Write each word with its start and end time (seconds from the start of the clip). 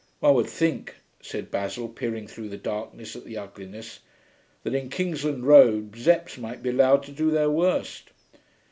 'One 0.19 0.33
would 0.33 0.47
think,' 0.47 0.95
said 1.21 1.51
Basil, 1.51 1.87
peering 1.87 2.25
through 2.25 2.49
the 2.49 2.57
darkness 2.57 3.15
at 3.15 3.23
the 3.23 3.37
ugliness, 3.37 3.99
'that 4.63 4.73
in 4.73 4.89
Kingsland 4.89 5.45
Road 5.45 5.91
Zepps 5.91 6.39
might 6.39 6.63
be 6.63 6.71
allowed 6.71 7.03
to 7.03 7.11
do 7.11 7.29
their 7.29 7.51
worst.' 7.51 8.09